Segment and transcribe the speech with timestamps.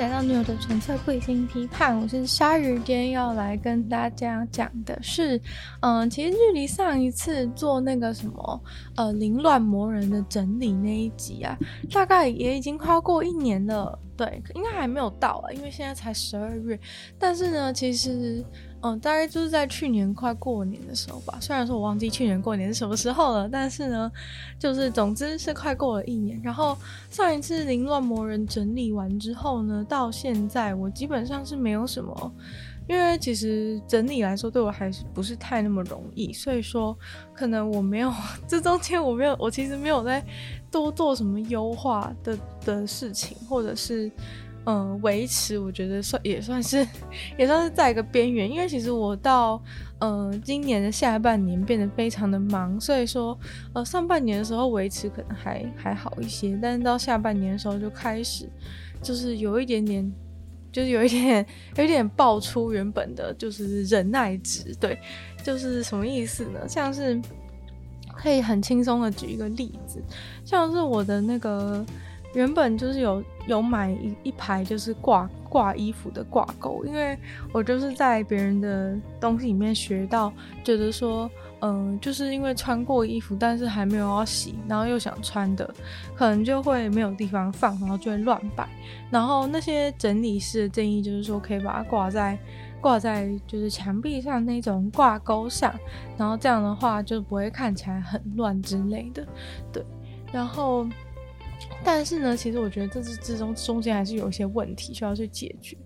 [0.00, 2.76] 来到女友的纯粹贵心批判，我是鲨鱼。
[2.76, 5.38] 今天要来跟大家讲的是，
[5.80, 8.62] 嗯、其实距离上一次做那个什么
[8.96, 11.54] 呃凌乱魔人的整理那一集啊，
[11.92, 13.98] 大概也已经快要过一年了。
[14.16, 16.80] 对，应该还没有到啊，因为现在才十二月。
[17.18, 18.42] 但是呢，其实。
[18.82, 21.36] 嗯，大概就是在去年快过年的时候吧。
[21.40, 24.10] 虽然说我忘记去年过年是什么时候了，但是呢，
[24.58, 26.40] 就是总之是快过了一年。
[26.42, 26.76] 然后
[27.10, 32.32] 上一次凌乱魔人整理完之后呢，到现在我基本上是没有什么，
[32.88, 36.96] 因为其实整理来说对我还是不是太那么容易，所以说
[37.34, 38.10] 可能我没有
[38.48, 40.24] 这中间我没有，我其实没有在
[40.70, 44.10] 多做什么优化的的事情，或者是。
[44.66, 46.86] 嗯，维持我觉得算也算是
[47.38, 49.60] 也算是在一个边缘，因为其实我到
[50.00, 53.36] 嗯今年的下半年变得非常的忙，所以说
[53.72, 58.46] 呃上半年的时候维持可能还还好一些，但是到下半年的时候就开始
[59.02, 60.12] 就是有一点点，
[60.70, 61.44] 就是有一点
[61.76, 64.98] 有一点爆出原本的就是忍耐值，对，
[65.42, 66.68] 就是什么意思呢？
[66.68, 67.18] 像是
[68.14, 70.02] 可以很轻松的举一个例子，
[70.44, 71.84] 像是我的那个。
[72.34, 77.18] 原本就是有有买一一排就是挂挂衣服的挂钩，因为
[77.52, 81.28] 我就是在别人的东西里面学到，觉得说，
[81.60, 85.68] 嗯、就是因为穿过衣服，但是还没有要洗，然后又想穿的，
[86.14, 88.68] 可能就会没有地方放，然后就会乱摆。
[89.10, 92.38] 然后那些整理师的建议就是说，可以把它挂在
[92.80, 95.74] 挂在就是墙壁上那种挂钩上，
[96.16, 99.26] 然后这样的话就不会看起来很乱之类的，
[99.72, 99.84] 对，
[100.30, 100.86] 然后。
[101.84, 105.76] 但是呢，其实我觉得这之之中中间还是有一些问题需要去解决，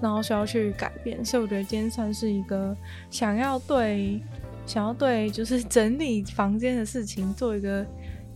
[0.00, 1.24] 然后需要去改变。
[1.24, 2.76] 所以我觉得今天算是一个
[3.10, 4.20] 想要对
[4.66, 7.86] 想要对就是整理房间的事情做一个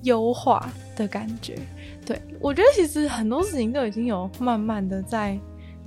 [0.02, 1.58] 优化的感觉。
[2.06, 5.38] 对，我觉得其实很多事情都已经有慢慢的在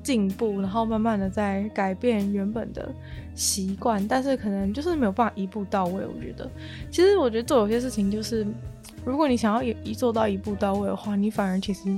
[0.03, 2.94] 进步，然后慢慢的在改变原本的
[3.36, 6.06] 习惯，但是可能就是没有办法一步到位。
[6.06, 6.50] 我觉得，
[6.91, 8.46] 其实我觉得做有些事情就是。
[9.03, 11.89] 如果你想要一一做到一步到位的话，你反而其实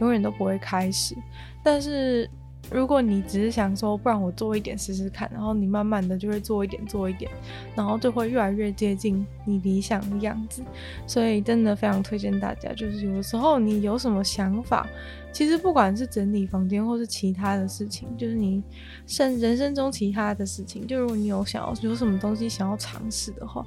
[0.00, 1.14] 永远都不会开始。
[1.62, 2.28] 但是
[2.70, 7.30] 如果你只是想说，不然我做一点试试看，然后你慢慢的就会做一点做一点，
[7.74, 10.62] 然后就会越来越接近你理想的样子。
[11.06, 14.86] 所以真的非常推荐大家，就是有的时候你有什么想法，
[15.32, 18.62] 其实不管是整理房间或是其他的事情，就是你
[19.06, 23.64] 生人生中其他的事情，就如果你有想要有什么东西想要尝试的话。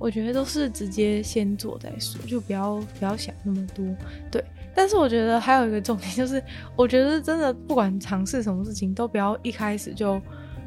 [0.00, 3.84] 我觉得都是直接先做再说，就不要不要想那么多。
[4.30, 4.42] 对，
[4.74, 6.42] 但是我觉得还有一个重点就是，
[6.74, 10.18] 我觉得真的不管尝试什么事情，都不要一开始就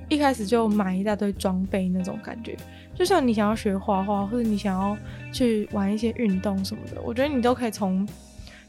[0.08, 2.56] 一开始就买一大堆装备那种感觉。
[2.94, 4.96] 就像你想要学画画，或者你想要
[5.32, 8.08] 去玩一些运动什么的，我觉得你都可以从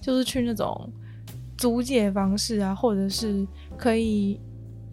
[0.00, 0.90] 就是去那种
[1.58, 4.40] 租借方式啊，或者是可以。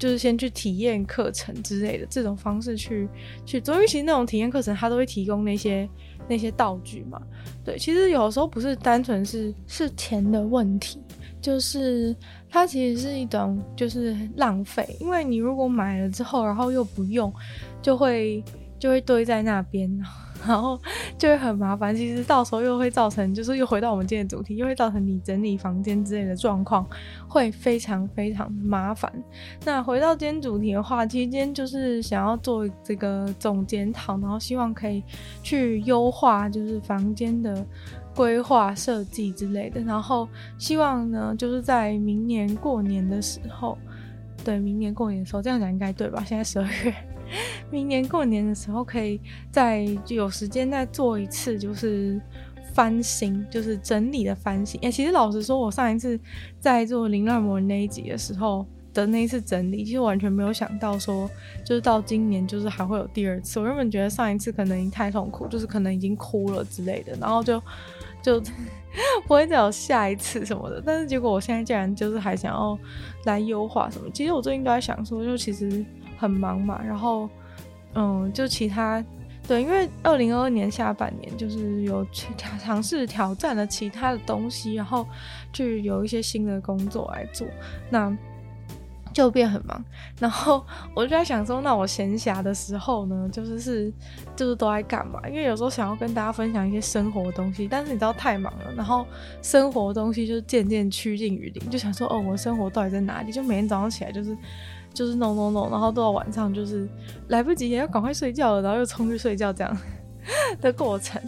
[0.02, 3.08] 就是先去体验课程之类的这种方式去
[3.46, 5.88] 去做，因为其实那种体验课程它都会提供那些
[6.28, 7.22] 那些道具嘛。
[7.64, 11.00] 对，其实有时候不是单纯是是钱的问题，
[11.40, 12.16] 就是
[12.50, 17.32] 它其实是一种就是浪费，因为你如果买了之后，然后又不用，
[17.80, 18.44] 就会
[18.80, 19.88] 就会堆在那边。
[20.48, 20.80] 然后
[21.18, 26.86] 就会很麻烦，其实到时候又会造成，就是又回到我们今天的主题，又会造成你整理房间之类的状况，
[27.28, 29.12] 会非常非常麻烦。
[29.64, 35.04] 那回到今天主题的话，其实今天就是想要做这个总检讨，然后希望可以
[35.44, 37.66] 去优化，就是房间的
[38.16, 39.80] 规划设计之类的。
[39.82, 40.28] 然后
[40.58, 43.78] 希望呢，就是在明年过年的时候，
[44.44, 46.24] 对，明年过年的时候，这样讲应该对吧？
[46.26, 46.94] 现在十二月。
[47.70, 49.20] 明年过年的时候，可以
[49.52, 52.22] 再有时间再做一次，就是
[52.74, 54.80] 翻新，就是整理的翻新。
[54.82, 56.20] 哎、其实老实说，我上一次
[56.60, 61.30] 在做凌乱魔那一集的时候的那一次整理，其实完全没有想到说，
[61.66, 63.60] 就是到今年就是还会有第二次。
[63.60, 67.62] 我原本觉得上一次可能已经太痛苦，就是可能已经哭了之类的，然后就
[68.22, 68.42] 就
[69.26, 70.82] 不会再有下一次什么的。
[70.86, 72.78] 但是结果我现在竟然就是还想要
[73.26, 74.10] 来优化什么。
[74.14, 75.84] 其实我最近都在想说，就其实。
[76.22, 77.28] 很忙嘛，然后，
[77.96, 79.04] 嗯，就其他，
[79.48, 85.08] 对，因为二零二二年下半年就是有去尝试挑战了其他的东西，然后
[85.52, 87.48] 去有一些新的工作来做，
[87.90, 88.16] 那
[89.12, 89.84] 就变很忙。
[90.20, 90.64] 然后
[90.94, 93.92] 我就在想说，那我闲暇的时候呢，就是是
[94.36, 95.20] 就是都在干嘛？
[95.28, 99.08] 因为有时候想要跟大家分享一些生活的东西，但是你知道太忙了，然后
[99.42, 103.32] 生活的东西就渐渐趋近于零，就想说，哦，我生活到底在哪里？
[103.32, 104.38] 就每天早上起来就是。
[104.94, 106.88] 就是 no no no，然后到晚上就是
[107.30, 109.78] 来不及也要赶快睡觉了，然后又冲去睡觉这样
[110.60, 111.22] 的过程，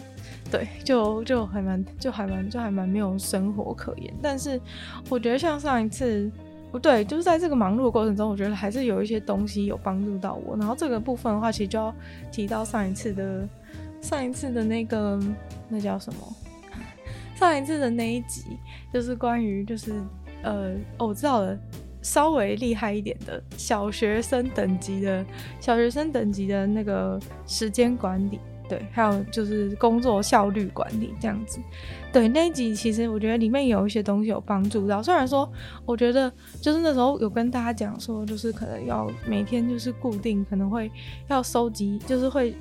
[0.50, 4.12] 对，就就还蛮就还蛮就还蛮没有生活可言。
[4.22, 4.60] 但是
[5.08, 6.30] 我觉得像上一次
[6.70, 10.56] 不对，就是在这个忙碌的过程中，我觉得还是有一些东西有帮助到我。
[10.56, 11.94] 然后这个部分的话，其实就要
[12.30, 13.48] 提到上一次的
[14.00, 15.20] 上一次的那个
[15.68, 16.36] 那叫什么？
[17.36, 18.58] 上一次的那一集，
[18.92, 19.92] 就是关于就是
[20.42, 21.58] 呃，哦，我知道了，
[22.04, 25.26] 稍微厉害一点的小学生等级的
[25.58, 28.38] 小学生等级的那个时间管理。
[28.66, 31.60] 对，还有就是工作效率管理这样子。
[32.10, 35.02] 对，那一集其实我觉得里面有一些东西有帮助到。
[35.02, 35.46] 虽然说，
[35.84, 40.90] 我觉得就是那时候有跟大家讲说，就是可能要每天就是固定，可能会
[41.28, 42.54] 要收集，就是会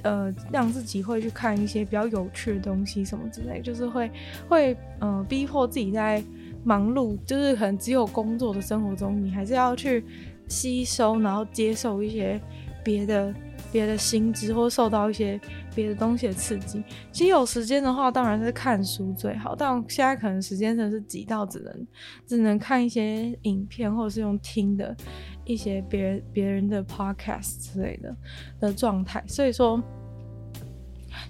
[0.00, 4.10] 呃让自己会去看一些比较有趣的东西什么之类，就是会
[4.48, 6.24] 会呃逼迫自己在
[6.64, 10.04] 忙碌，就是可能只有工作的生活中，你还是要去
[10.48, 12.40] 吸收，然后接受一些
[12.82, 13.34] 别的。
[13.72, 15.40] 别的新知或受到一些
[15.74, 16.80] 别的东西的刺激，
[17.10, 19.52] 其实有时间的话，当然是看书最好。
[19.56, 21.86] 但现在可能时间真的是挤到只能
[22.24, 24.96] 只能看一些影片，或者是用听的
[25.44, 28.16] 一些别别人的 podcast 之类的
[28.60, 29.20] 的状态。
[29.26, 29.82] 所以说，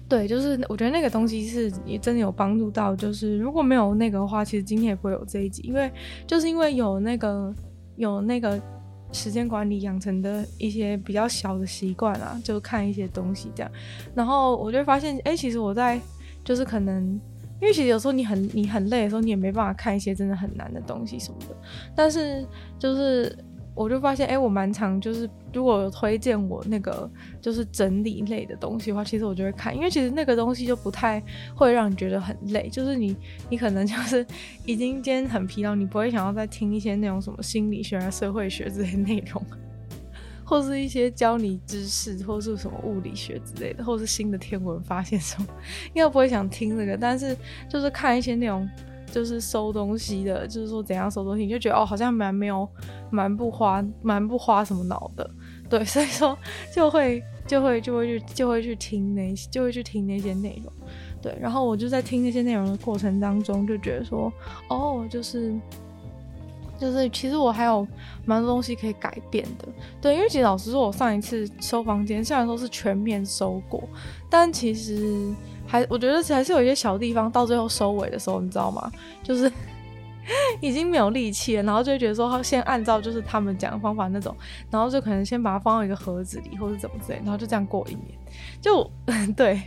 [0.07, 2.95] 对，就是我觉得那个东西是也真的有帮助到。
[2.95, 5.91] 就是如果没有那个的话，其实今天也不会有这一集，因为
[6.27, 7.53] 就是因为有那个
[7.95, 8.61] 有那个。
[9.11, 13.71] 时间管理养成的一些比较小的习惯啊，就看一些东西这样，
[14.13, 16.01] 然后我就发现，哎、其实我在
[16.43, 17.01] 就是可能，
[17.61, 21.55] 因为其实有时候你很你很累的时候，你也没办法看一些真的很难的东西什么的，
[21.95, 22.45] 但是
[22.77, 23.33] 就是。
[23.75, 27.09] 我就发现，哎、我蛮常就是，如果推荐我那个
[27.41, 31.21] 就是整理类的东西的话，其实我就会看，因为其实那个东西就不太
[31.53, 33.15] 会让你觉得很累，就是你
[33.49, 34.25] 你可能就是
[34.65, 39.45] 已经今天很疲劳，你不会想要再听一些那种什么心理学啊、社会学之类内容，
[40.45, 45.47] 或是一些教你知识，或是什么物理学之类的，或是新的天文发现什么，
[45.93, 47.35] 应该不会想听这个，但是
[47.67, 48.65] 就是看一些那种。
[49.15, 52.67] 就是收东西的，就是说怎样收东西，你就觉得哦，好像蛮没有，
[53.09, 55.31] 蛮不花，蛮不花什么脑的，
[55.69, 56.37] 对， 所以说
[56.73, 60.73] 就会就会就会去就会去听那些就会去听那些内容，
[61.21, 64.29] 对，然后我就在听那些内容的过程当中，就觉得说
[64.67, 65.55] 哦，就是
[66.77, 67.87] 就是其实我还有
[68.25, 69.65] 蛮多东西可以改变的，
[70.01, 73.81] 对，因为其实老实说，我上一次收房间虽然说是全面收过，
[74.29, 75.33] 但其实。
[75.75, 78.91] 还我觉得还是有一些小地方，到最后收尾的时候，你知道吗？
[79.21, 79.51] 就是
[80.59, 84.35] 已经没有力气了，然后就觉得说他，先按照就是他们讲的方法那种，
[84.71, 88.17] 然后就可能先把它放到一个盒子里，或者怎么之类，然后就这样过一年。
[88.59, 88.89] 就
[89.37, 89.61] 对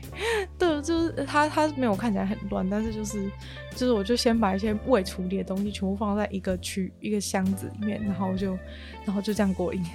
[0.58, 3.30] 对，就是它它没有看起来很乱，但是就是
[3.76, 8.58] 就是我就先把一些未处理的东西全部放在一个区一个箱子里面，然后就
[9.04, 9.90] 然后就这样过一年。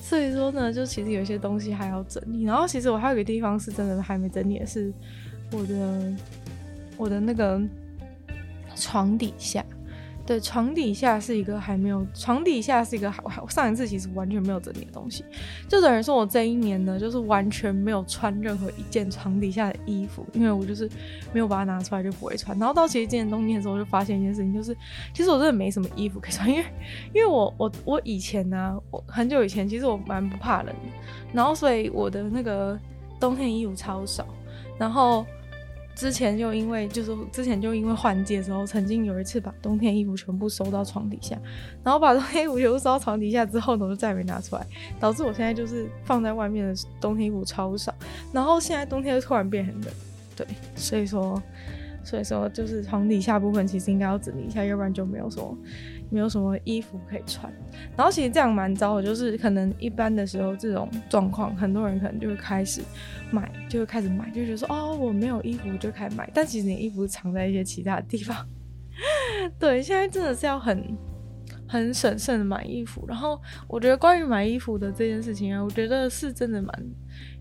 [0.00, 2.44] 所以说呢，就其实有些东西还要整理。
[2.44, 4.92] 然后其实我还有一个地方是真的还没整理的，是
[5.52, 6.16] 我的
[6.96, 7.60] 我的那个
[8.74, 9.64] 床底下。
[10.26, 15.24] 对，床底下是一个还没有，床底下是一个好好，上一次其实完全没有整理的东西，
[15.68, 20.90] 就等于说我这一年呢，就是完全没有穿任何一件床底下的衣服，因为我就是
[21.32, 22.58] 没有把它拿出来就不会穿。
[22.58, 24.76] 然后到其实今年冬天的时候，我就发现一件事情，就是
[25.14, 26.64] 其实我真的没什么衣服可以穿，因为
[27.14, 30.90] 因为我我我以前呢、啊，我很久以前其实我蛮不怕冷的，
[31.32, 32.76] 然后所以我的那个
[33.20, 34.26] 冬天衣服超少，
[34.76, 35.24] 然后。
[35.96, 41.36] 之前就因为就是之前就因为换季的时候，曾经有一次把冬天衣服全部收到床底下，
[41.82, 44.66] 然后把冬天衣服全部收到床底下之后呢，我就再也没拿出来，
[45.00, 47.94] 导致我现在就是放在外面的冬天衣服超少，
[48.30, 49.90] 然后现在冬天又突然变很冷，
[50.36, 51.42] 对，所以说
[52.04, 55.56] 所以说就是床底下部分其实应该要整理一下，要不然就没有什么。
[56.08, 57.52] 没有什么衣服可以穿，
[57.96, 62.80] 然后其实这样蛮糟的，就是可能一般的时候这种状况，很多人可能就会开始
[63.32, 66.30] 买，就会开始买，就觉得说哦，我没有衣服，就开始买。
[66.32, 68.46] 但其实你衣服藏在一些其他的地方。
[69.58, 70.96] 对，现在真的是要很
[71.66, 73.04] 很审慎的买衣服。
[73.08, 76.86] 然后我觉得关于买衣服的这件事情啊，我觉得是真的蛮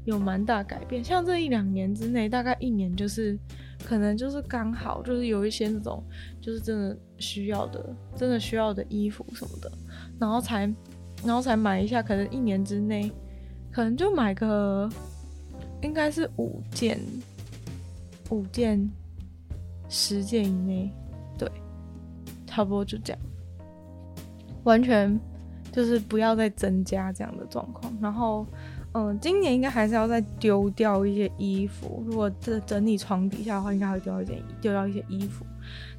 [0.06, 1.04] 有蛮大改变。
[1.04, 3.38] 像这一两年之内，大概一年就是。
[3.86, 6.04] 可能就是刚好，就是有一些那种，
[6.42, 9.72] 就是真的需要的，真的需要的衣服什么的，
[10.20, 10.62] 然后才，
[11.24, 12.02] 然后才买一下。
[12.02, 13.12] 可能一年之内，
[13.72, 14.90] 可能就买个，
[15.84, 17.00] 应该是五件，
[18.32, 18.90] 五件，
[19.88, 20.92] 十件以内，
[21.38, 21.48] 对，
[22.48, 23.22] 差不多就这样，
[24.64, 25.20] 完全
[25.72, 28.46] 就是不要再增加这样的状况，然后。
[28.98, 32.02] 嗯，今年应该还是要再丢掉一些衣服。
[32.08, 35.46] 如果这整理床底下的话，应该会丢掉一件丢掉一些衣服。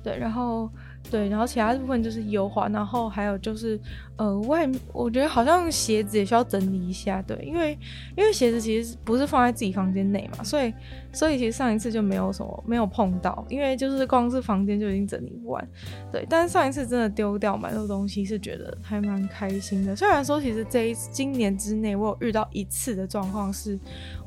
[0.02, 0.70] 对，然后
[1.10, 3.78] 对，然后其他部分就是优化，然后还有就是，
[4.16, 7.78] 呃，外我觉得好像鞋子也需要整理一下，对，因为
[8.16, 10.72] 因为鞋子其实不是放在自己房间内嘛，所以
[11.12, 15.68] 所以其实上一次就没有什么没有碰到，因为就是光是房间就已经整理不完，
[16.12, 19.94] 对，但是上一次真的丢掉蛮多东西，是觉得还蛮开心的。
[19.94, 23.78] 虽然说其实这一今年之内我有遇到一次的状况，是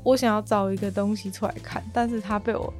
[0.03, 2.73] 我想要找一个东西出来看，但是它被我。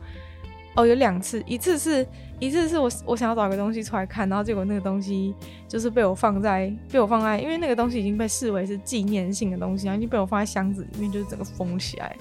[0.79, 2.07] 哦，有两次，一次是
[2.39, 5.35] 一次是我我想要找个东西出来看，然后结果那个东西
[5.67, 12.15] 就是被我放在被我放在，因为那个东西已经被视为是纪念性的东西，然后已经被我放在箱子里面，就是整个封起来，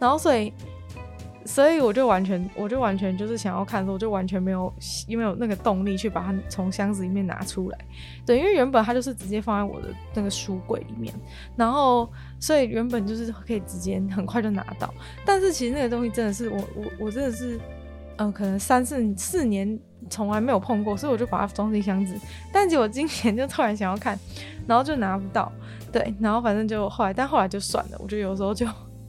[0.00, 0.52] 然后所以
[1.44, 4.72] 所以我就完全我就完全就是想要看的时候，我就完全没有
[5.06, 7.78] 因为有那个动力去把它从箱子里面拿出来，
[8.26, 11.14] 对，因为原本它就是直接放在我的那个书柜里面，
[11.54, 14.92] 然后所以原本就是可以直接很快就拿到，
[15.24, 17.60] 但是其实那个东西真的是我我我真的是。
[18.16, 19.78] 嗯、可能三四四年
[20.10, 22.14] 从来没有碰过，所以我就把它装进箱子。
[22.52, 24.18] 但结果今年就突然想要看，
[24.66, 25.50] 然后就拿不到。
[25.90, 27.98] 对，然后反正就后来，但后来就算了。
[27.98, 28.66] 我觉得有时候就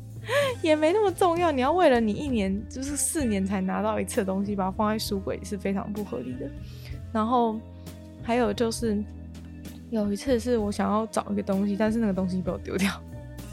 [0.62, 1.52] 也没那么重要。
[1.52, 6.50] 你要为了你一年就是四年才拿到一次的东西，把它放在书柜是非常不合理的。
[7.14, 7.60] 然后
[8.22, 9.02] 还有就是
[9.92, 12.92] 有一次是我想要找一个东西，但是那个东西被我丢掉。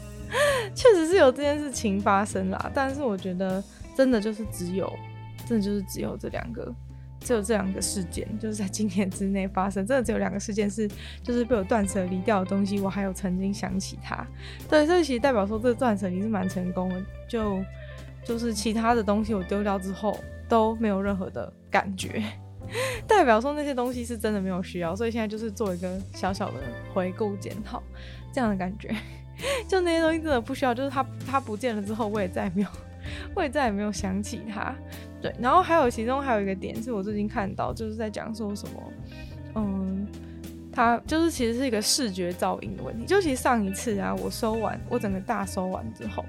[0.75, 3.63] 确实是有这件事情发生啦，但是我觉得
[3.95, 4.91] 真的就是只有。
[5.51, 6.73] 真的就是只有这两个，
[7.19, 9.85] 只有这两个事件，就是在今年之内发生。
[9.85, 10.89] 真的只有两个事件是，
[11.21, 14.25] 就是被我断舍离掉的东西，我还有曾经想起它。
[14.69, 17.03] 对，所以其实代表说这个断舍离是蛮成功的。
[17.27, 17.61] 就
[18.23, 20.17] 就是其他的东西我丢掉之后
[20.47, 22.23] 都没有任何的感觉，
[23.05, 24.95] 代表说那些东西是真的没有需要。
[24.95, 26.61] 所以现在就是做一个小小的
[26.93, 27.83] 回顾检讨，
[28.31, 28.95] 这样的感觉。
[29.67, 32.69] 就那些东西真的不需要，就是它它不见了之后，我也再也没有，
[33.35, 34.75] 我也再也没有想起它。
[35.21, 38.93] 对，然后还有其中还有一个点是我最近看到，就是在讲说什么，
[39.55, 40.07] 嗯，
[40.71, 43.05] 它就是其实是一个视觉噪音的问题。
[43.05, 46.25] 就其实上一次啊，我收完，我整个大收完之后，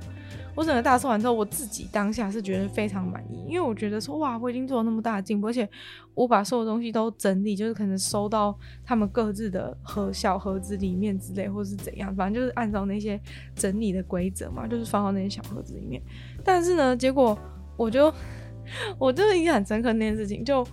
[0.54, 5.66] 我整个大收完之后，我自己当下是觉得非常满意，因为我觉得说哇，我已经做了那么大的进步，而且
[6.12, 8.54] 我把所有东西都整理，就是可能收到
[8.84, 13.18] 他们各自的盒小盒子里面之类，或是怎样，反正就是按照那些
[13.54, 16.02] 整理的规则嘛，就是放到那些小盒子里面。
[16.44, 17.38] 但是呢，结果
[17.76, 18.12] 我就。
[18.96, 20.66] 我真的印象很深刻那件事情，就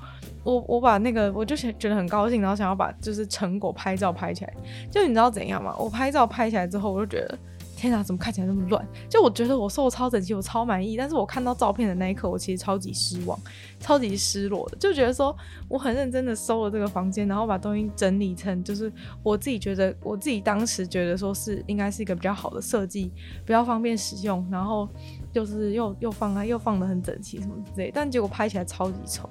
[0.44, 4.54] 我我把那个，我就想觉得很高兴，然后想要把就是成果拍照拍起来。
[4.90, 5.76] 就你知道怎样吗？
[5.78, 7.38] 我拍照拍起来之后，我就觉得。
[7.76, 8.86] 天哪，怎么看起来那么乱？
[9.10, 10.98] 就我觉得我收超整齐，我超满意。
[10.98, 13.40] 但是我看到照片的那一刻，我其实超级失望，
[13.80, 14.76] 超级失落的。
[14.78, 15.34] 就觉得说，
[15.70, 18.92] 我很认真的收了这个房间，然后把东西整理成，就是
[19.24, 23.14] 我自己觉得，我自己当时觉得说是应该是一个比较好的设计，
[23.46, 24.86] 比较方便使用，然后
[25.32, 27.92] 就是又又放啊，又放得很整齐什么之类。
[27.94, 29.30] 但结果拍起来超级丑。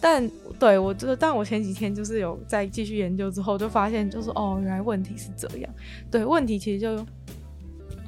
[0.00, 5.74] 但对我就是，但我前几天就是有在继续研究之后，就发现就是哦，原来问题是这样。
[6.10, 7.06] 对，问题其实就。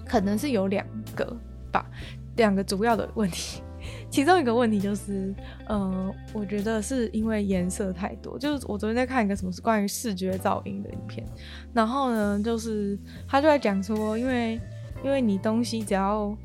[0.06, 0.86] 可能是有两
[1.16, 1.24] 个
[1.72, 1.90] 吧，
[2.36, 3.62] 两个主要的问题。
[4.10, 5.34] 其中一个问题就是，
[5.70, 8.38] 嗯、我觉得是因为颜色太多。
[8.38, 11.26] 就是我昨天在看一个什么是关于视觉噪音的影片，
[11.72, 14.60] 然后呢，就是他就在讲说，因为
[15.02, 16.36] 因为你东西只要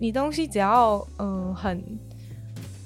[0.00, 1.84] 你东西只要嗯、很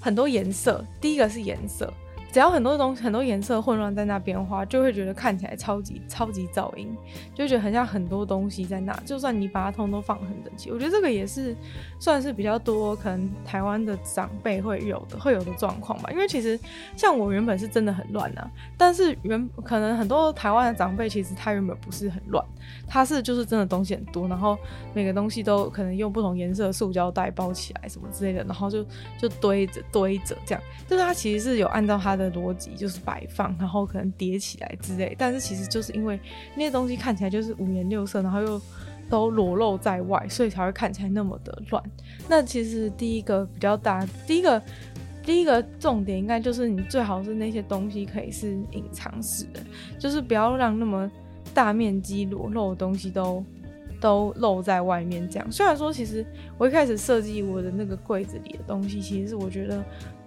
[0.01, 1.91] 很多颜色，第一个是颜色。
[2.35, 6.93] 只要很多东西很多颜色混乱在那边的话，就会觉得看起来超级超级噪音，
[7.33, 8.93] 就觉得很像很多东西在那。
[9.07, 11.55] 就算你把它通通都放很整齐，我觉得这个也是
[12.01, 16.11] 算是比较多可能台湾的长辈会有的会有的状况吧。
[16.11, 16.59] 因为其实
[16.97, 22.45] 像我原本是真的很乱啊，但是原可能很多台湾的长辈其实他原本不是很乱，
[22.89, 24.59] 他是就是真的东西很多，然后
[24.93, 28.85] 每个东西都可能用不同颜色的塑胶袋包起来什么之类的，然后就
[29.21, 32.24] 就堆着堆着这样，就是他其实是有按照他的。
[32.31, 36.19] 的逻辑就是摆放，然后可能叠起来之类，但是其实就是因为
[36.55, 38.61] 那些东西看起来就是五颜六色，然后又
[39.09, 41.83] 都裸露在外，所以才会看起来那么的乱。
[42.29, 44.63] 那其实第一个比较大，第一个
[45.23, 49.61] 第一个重点应该就是你最好是那些东西可以是隐藏式的，
[49.99, 51.11] 就是不要让那么
[51.53, 53.45] 大面积裸露的东西都
[54.01, 55.29] 都露在外面。
[55.29, 56.25] 这样虽然说，其实
[56.59, 59.85] 我一开始设计我的那个柜子里的东西，其实是我觉得。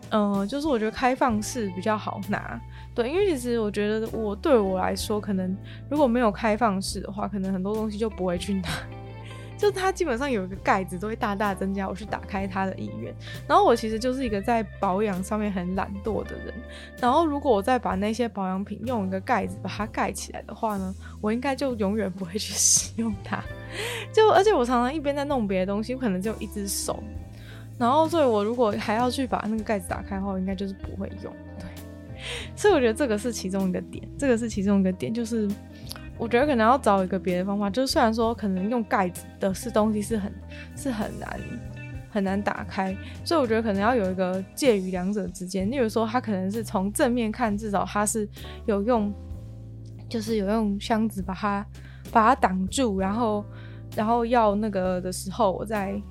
[0.10, 2.60] 嗯、就是我觉得开放式比较好拿，
[2.96, 5.56] 对，因为其实我觉得我对我来说，可能
[5.90, 8.70] 如果没有开放式的话，可能很多东西就不会去拿，
[9.58, 13.14] 就它基本上有一个盖子，都会大大增加我去打开它的意愿。
[13.48, 16.54] 然后我其实就是一个在保养上面很懒惰的人，
[17.00, 23.44] 然后如果我再把那些保养品用一个盖子把它盖起来的话呢，我应该就永远不会去 使用它。
[24.14, 27.04] 就而且我常常一边在弄别的东西，我可能就一只手。
[27.78, 31.32] 然后，所以我如果还要去把那个盖子打开的话，我应该就是不会用。
[31.60, 31.68] 对，
[32.56, 35.48] 所以我觉得这个是其中一个点，这个是其中一个点，就是
[36.18, 40.34] 我觉得可能要找一个别的方法，就是虽然说可能用盖子的是东西是很
[40.76, 41.40] 是很难
[42.10, 48.28] 很难打开，所以我觉得可能要有一个介于两者之间，例如说它可能是从正面看，至少它是
[48.66, 49.14] 有用，
[50.10, 51.64] 就是有用箱子把它
[52.12, 53.46] 把它挡住，然后
[53.96, 56.02] 然后要那个的时候，我再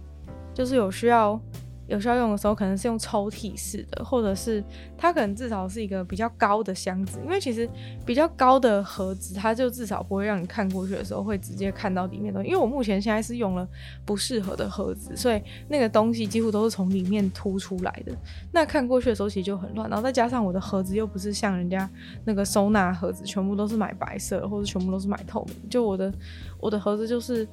[0.55, 1.41] 就是有需要。
[1.87, 4.63] 有需要用的时候，可能是用抽屉式的，或者是
[4.99, 7.69] 它可能至少是一个比较高的箱子，因为其实
[8.05, 12.45] 比较高的盒子，它就至少不会让你看过去的时候会直接看到里面的。
[12.45, 13.67] 因为我目前现在是用了
[14.05, 18.13] 不适合的盒子，所以那个东西几乎都是从里面凸出来的，
[18.53, 19.89] 那看过去的时候其实就很乱。
[19.89, 21.89] 然后再加上我的盒子又不是像人家
[22.25, 26.13] 那个收纳盒子，全部都是买白色，或者全部都是买透明，就我的
[26.59, 27.47] 我的盒子就是。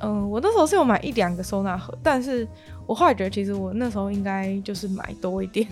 [0.00, 2.46] 嗯，我那时候是有买一两个收纳盒，但是
[2.86, 5.66] 我后来觉得其实我那时候应该就是买多一点。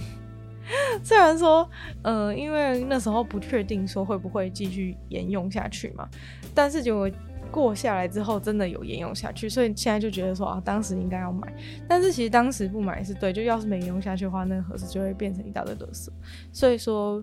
[1.05, 1.69] 虽然说，
[2.03, 6.09] 嗯，因为那时候不确定说会不会继续沿用下去嘛，
[6.55, 7.11] 但是结果
[7.51, 11.53] 过下来之后真的有沿用下去，所以现在就觉得说啊，当时应该要买，
[11.87, 16.09] 但是其实当时不买是对，就要是没用下去的话，那个盒子就会变成一大堆垃圾，
[16.53, 17.23] 所以说。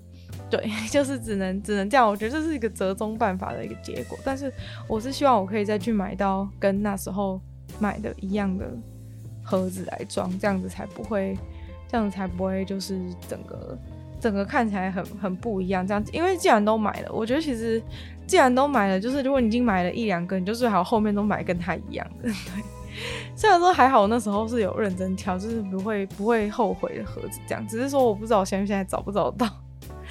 [0.51, 2.07] 对， 就是只能只能这样。
[2.07, 4.19] 我觉得这是一个折中办法的一个结果。
[4.23, 4.51] 但是
[4.87, 7.39] 我是希望我可以再去买到跟那时候
[7.79, 8.69] 买的一样的
[9.41, 11.37] 盒子来装，这样子才不会，
[11.87, 13.77] 这样子才不会就是整个
[14.19, 15.87] 整个看起来很很不一样。
[15.87, 17.81] 这样子，因为既然都买了，我觉得其实
[18.27, 22.23] 既然都买了，就是如果你已经买了一两个，你就最好后面都买跟它一样的。
[22.27, 22.33] 对，
[23.35, 27.39] 虽然说还好，那时候是有认真挑，就是不会不会后悔的盒子。
[27.47, 29.49] 这样，只是说我不知道我现在现在找不找得到。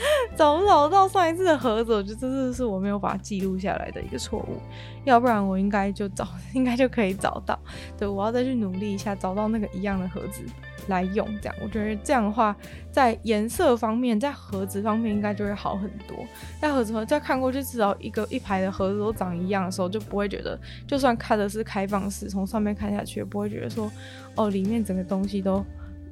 [0.37, 4.61] 找不找到上一次的盒子，我觉得这是我没有把它记录下来的一个错误，
[5.05, 7.59] 要不然我应该就找， 应该就可以找到。
[7.99, 10.43] 对，我要再去努力一下，找到那个一样的盒子
[10.89, 11.27] 来用。
[11.41, 12.57] 这样，我觉得这样的话，
[12.91, 16.17] 在颜色方面，在盒子方面应该就会好很多。
[16.61, 23.91] 在盒子和再看过去，至少一个一排的盒子都长一样的时候，就不会觉得，就算看的是开放式，从上面看下去，也不会觉得说，
[24.37, 25.65] 哦，里面整个东西都。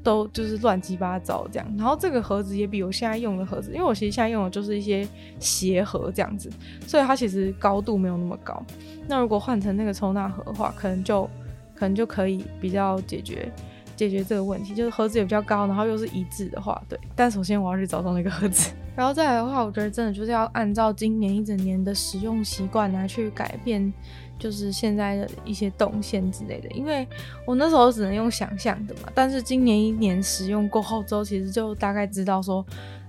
[0.08, 5.06] 都就是乱七八糟这样，然后这个盒子也比我现在用的盒子，因为我其实现在用的就是一些
[5.38, 6.50] 鞋盒这样子，
[6.86, 8.64] 所以它其实高度没有那么高。
[9.06, 11.28] 那如果换成那个收纳盒的话，可能就
[11.74, 13.52] 可能就可以比较解决
[13.96, 16.98] 解决这个问题，就是盒子也比较高，然后又是一致的话，对。
[17.14, 23.92] 但首先我要去找到那个盒子， 然后再来的话，我觉得真的就是要按照今年一整年的使用习惯来去改变。
[24.38, 27.06] 就是现在的一些动线之类的，因为
[27.44, 32.64] 我那时候只能用想象的嘛，但是今年一年使用过后之后，其实就大概知道说，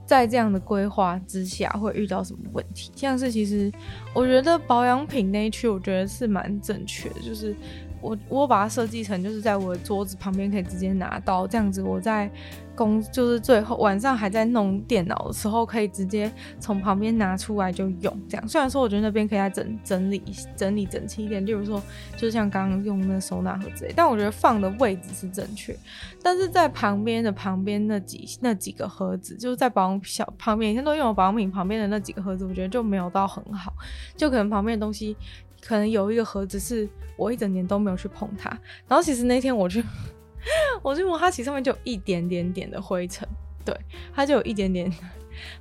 [0.06, 2.92] 在这样的规划之下会遇到什么问题。
[2.96, 3.72] 像是其实
[4.14, 7.56] 我觉得保养品那一区，我觉得是蛮正确的，就是。
[8.02, 12.30] 我我把它设计成就是在我的桌子旁边可以直接拿到，这样子我在
[12.76, 18.22] 工就是最后晚上还在弄电脑的时候，可以直接从旁边拿出来就用。
[18.30, 20.24] 这样虽然说我觉得那边可以再整整理
[20.56, 21.82] 整理整齐一点，例如说
[22.14, 25.76] 就是像刚刚用那收纳盒之类，但我觉得放的位置是正确。
[26.24, 33.74] 但是在旁边的旁边那几那几个盒子，就是在保小旁边，以前都用保养品旁边的那几个盒子，我觉得就没有到很好，
[34.16, 35.18] 就可能旁边的东西。
[35.62, 38.50] 可能有一个盒子是我一整年都没有去碰它，
[38.88, 39.84] 然后其实那天我去，
[40.82, 43.28] 我去摸它，其上面就有一点点点的灰尘，
[43.66, 43.76] 对，
[44.14, 44.92] 它就有一点点，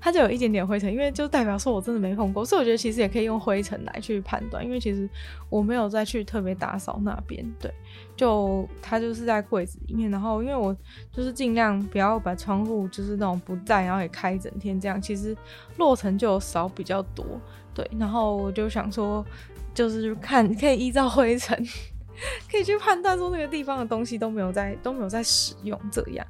[0.01, 5.09] 它就有一点点灰尘，因为就代表说我真的没碰过，所以我觉得其实也可以用灰尘来去判断，因为其实
[5.51, 7.73] 我没有再去特别打扫那边，对，
[8.17, 10.75] 就它就是在柜子里面，然后因为我
[11.13, 15.37] 就是尽量不要把窗户就是那种不在，然后也开一整天这样，其实
[15.77, 17.25] 落尘就少比较多，
[17.75, 19.27] 对，然后我就想说。
[19.79, 21.57] 就是看可以依照灰尘，
[22.51, 26.27] 可以去判断说那个地方的东西都没有在都没有在使用这样，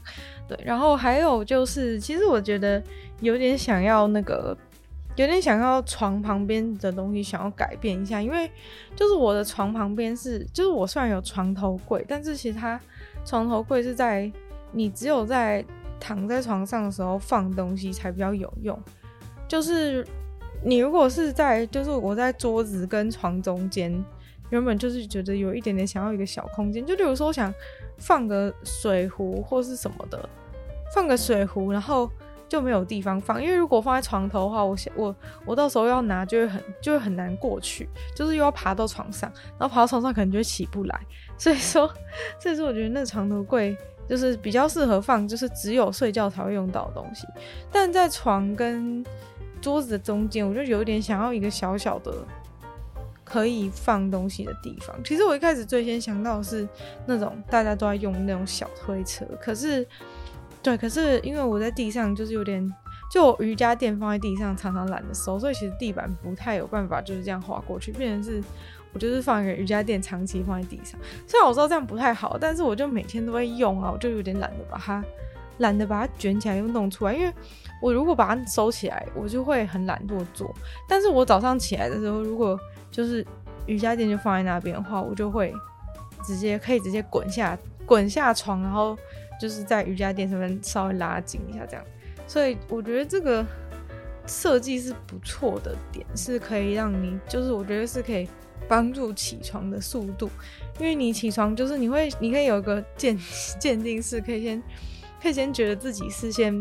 [0.46, 0.58] 对。
[0.62, 2.82] 然后还有就是，其实我觉得
[3.20, 4.54] 有点想要那个，
[5.16, 8.50] 有点想要床旁边的东西想要改变一下，因为
[8.94, 12.78] 就是我的床旁边是，就是我虽然有床头柜，但是其实它
[13.24, 14.30] 床头柜是在
[14.72, 15.64] 你只有在
[15.98, 18.78] 躺在床上的时候放东西才比较有用，
[19.48, 20.06] 就是。
[20.64, 24.04] 你如果是在，就是我在桌子跟床中间，
[24.50, 27.52] 原本就是觉得有一点点想要一个小空间，就比如说我想
[27.96, 30.28] 放个水壶或是什么的，
[30.94, 32.10] 放个水壶，然后
[32.48, 41.00] 就没有地方放，因为如果放在床头的话，我想我我到时候要拿就会很就会很难过去，就是又要爬到床上，然后爬到床上可能就会起不来，
[41.36, 41.86] 所以说
[42.40, 43.76] 所以说我觉得那床头柜
[44.08, 47.26] 就是比较适合放，就是只有睡觉才会用到的东西，
[47.70, 49.04] 但在床跟
[49.60, 52.12] 桌子的中间，我就有点想要一个小小的
[53.24, 54.96] 可以放东西的地方。
[55.04, 56.66] 其实我一开始最先想到的是
[57.06, 59.86] 那种大家都在用那种小推车，可是，
[60.62, 62.72] 对，可是因为我在地上就是有点
[63.12, 68.42] 就瑜伽垫放在地上，常常懒得收，所以其实地板不太有办法就是这样滑过去，变成是
[68.92, 70.98] 我就是放一个瑜伽垫长期放在地上。
[71.26, 75.04] 虽然我知道这样不太好，但是我就每天都会用啊，我就有点懒得把它
[75.58, 77.32] 懒得把它卷起来又弄出来，因为
[77.82, 80.54] 我如果把它收起来，我就会很懒惰做。
[80.88, 82.58] 但是我早上起来的时候，如果
[82.90, 83.26] 就是
[83.66, 85.52] 瑜伽垫就放在那边的话，我就会
[86.24, 88.96] 直接可以直接滚下滚下床，然后
[89.40, 91.84] 就是在瑜伽垫上面稍微拉紧一下这样。
[92.26, 93.44] 所以我觉得这个
[94.26, 98.28] 设计是不错的点，是可以让你，就是我觉得是可以
[98.68, 100.28] 帮助起床的速度，
[100.78, 103.18] 因为你起床就是你会，你可以有一个鉴
[103.58, 104.62] 鉴定式，可以先
[105.20, 106.54] 可以先觉得自己是先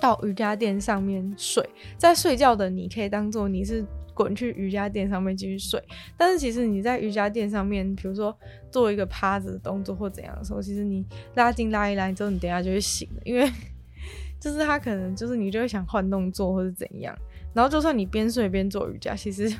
[0.00, 5.82] 到瑜伽垫上面睡，在睡觉的你可以当做你是滚去瑜伽垫上面继续睡，
[6.16, 8.36] 但是其实你在瑜伽垫上面，比如说
[8.70, 13.50] 做一个趴着的动作或怎样的时候，其实你拉筋拉一拉之后，你等下就会醒了，因为。
[14.40, 17.12] 就是他可能就是你就会想换动作或者怎样，
[17.52, 19.52] 然后就算你边睡边做瑜伽，其实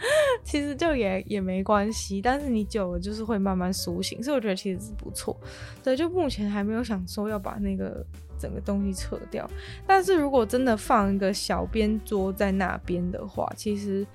[0.44, 2.20] 其实就也也没关系。
[2.22, 5.36] 但是你久了就是会慢慢苏醒，所以我觉得其实是不错。
[5.82, 8.04] 对，就目前还没有想说要把那个
[8.38, 9.48] 整个东西撤掉。
[9.86, 14.06] 但是如果真的放一个小边桌在那边的话，其实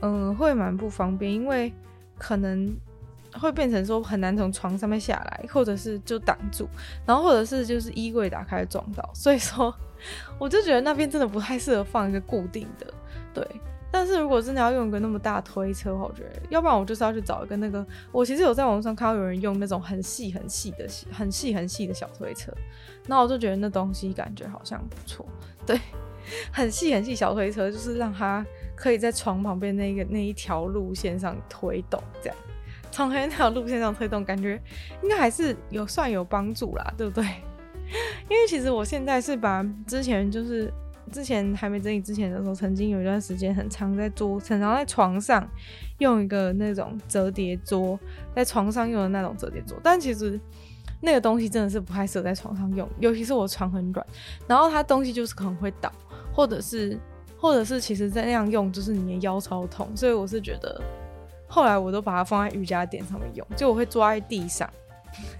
[0.00, 1.72] 嗯会蛮不方便，因为
[2.18, 2.74] 可能。
[3.36, 6.68] 会变成说很难从床上面下来，或者是就挡住，
[7.04, 9.74] 然后或者是就是衣柜打开撞到，所以说
[10.38, 12.86] 我就觉得那边真的不太适合放一个固定的，
[13.34, 13.44] 对。
[13.94, 22.52] 但是如果真的要用一个那么大推车，我觉得要不然我就是要去找一个那个，我其实有在网上看到有人用那种很细很细的、很细很细的小推车，
[23.06, 25.24] 那我就觉得那东西感觉好像不错，
[25.64, 25.78] 对，
[26.50, 32.36] 很细很细小推车就是让它可以在床旁边那个那一条路线上推动这样。
[32.90, 34.60] 从那条路线上推动，感觉
[35.04, 37.24] 应该还是有算有帮助啦，对不对？
[38.28, 40.72] 因为其实我现在是把之前就是
[41.14, 45.48] 之前还没整理之前的时候，曾经有一段时间很常在桌，很常在床上
[45.98, 47.96] 用一个那种折叠桌，
[48.34, 49.78] 在床上用的那种折叠桌。
[49.80, 50.40] 但其实
[51.00, 54.04] 那个东西真的是不太适合在床上用，尤其是我床很软，
[54.48, 55.92] 然后它东西就是可能会倒，
[56.32, 56.98] 或者是
[57.38, 60.82] 或者是其实在那样用就是你的腰超痛，所以我是觉得。
[61.46, 64.68] 后来我都把它放在瑜伽垫上面用，就我会坐在地上，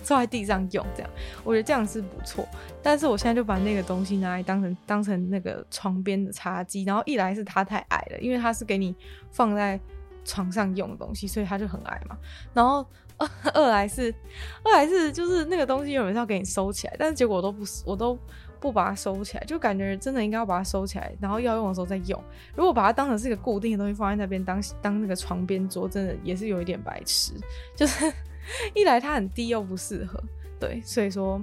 [0.03, 1.11] 坐在地上用这样，
[1.43, 2.47] 我觉得这样是不错。
[2.83, 8.95] 但是我现在就把那个东西拿来当成当成那个床边的茶几，然后一来是它太矮了，因为它是给你
[9.31, 9.79] 放在
[10.25, 12.17] 床上用的东西，所以它就很矮嘛。
[12.53, 14.15] 然后二二来是
[14.63, 18.19] 二来是就是那个东西原本是要给你收起来，但是结果我都不我都。
[18.61, 22.19] 不把它收起来，就感觉真的应该要把它收起来，然后要用的时候再用。
[22.57, 27.35] 如果把它当成是一个固定的东西放在那边当当那个床边桌，真的也是有一点白痴。
[27.77, 28.11] 就是
[28.75, 30.23] 一来它很低又不适合，
[30.59, 31.41] 对，所以说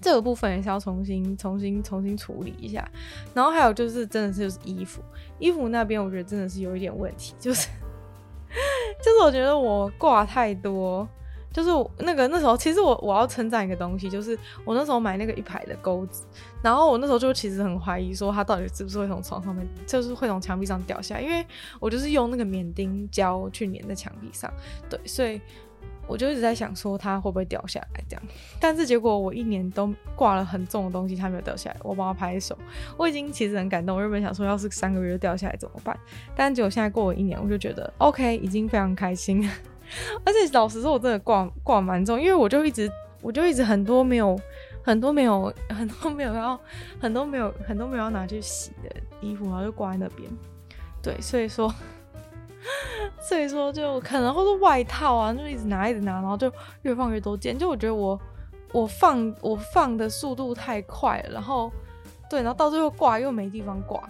[0.00, 2.86] 这个部分也是要重新、重新、重新处理一下。
[3.32, 5.02] 然后还有就是真的是就是衣服，
[5.38, 7.68] 衣服那边我觉得真的是有一点问题，就是
[9.02, 11.08] 就是我觉得我挂太多。
[11.52, 16.26] 就是那个那时候，其实我我要称赞一个东西，就是我那时候买那个一排的钩子，
[16.60, 21.46] 然后我那时候就其实很怀疑说它到底是不是会从床上面，就是会从墙壁上掉下，因为
[21.78, 24.52] 我就是用那个免钉胶去粘在墙壁上，
[24.90, 25.40] 对，所以
[26.06, 28.22] 我就一直在想说它会不会掉下来这样，
[28.60, 32.56] 但是结果我一年都挂了很重的东西，它没有掉下来，我帮它拍手，
[32.96, 35.98] 我已经其实很感动，我原本想说要是三个月就掉下来怎么办，
[36.36, 39.48] 但结果现在过了一年，我就觉得 OK，已经非常开心。
[40.24, 44.38] 而且老实说，我真的挂挂蛮重，因为我就一直，我就一直很多没有，
[44.82, 46.58] 很多没有，很多没有要，
[46.98, 50.30] 很多没有，很多没有要拿去洗的衣服，然后就挂在那边。
[51.02, 51.72] 对，所以说，
[53.20, 57.58] 所以说就可能或是外套啊，就一直拿，一直拿，然后就越放越多件。
[57.58, 58.18] 就我觉得我，
[58.72, 61.70] 我放我放的速度太快了，然后，
[62.28, 64.02] 对，然后到最后挂又没地方挂，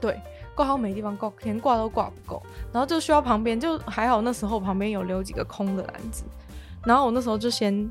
[0.00, 0.20] 对。
[0.52, 6.24] 挂好没地方挂，连挂都挂不够，然后就需要旁边就还好，那时候旁边有留几个空的篮子，
[6.84, 7.90] 然后我那时候就先，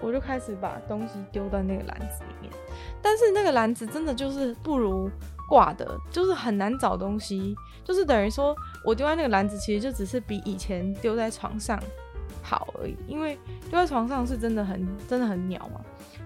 [0.00, 2.50] 我就开始把东西丢在那个篮子里面，
[3.00, 5.08] 但是那个篮子真的就是不如
[5.48, 7.54] 挂的，就是很难找东西，
[7.90, 11.76] 就是等于说我丢在那个篮子，其实就只是比以前丢在床上
[12.40, 13.36] 好而已，因为
[13.68, 15.80] 丢在床上是真的很真的很鸟嘛，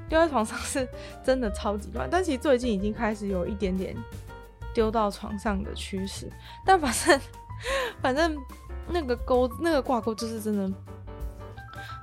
[0.08, 0.86] 丢在床上是
[1.24, 3.96] 真的超级乱，但其实最近已经开始有一点点。
[4.74, 6.28] 丢到床上的趋势，
[6.66, 7.20] 但反正
[8.02, 8.36] 反正
[8.88, 10.68] 那个钩那个挂钩就是真的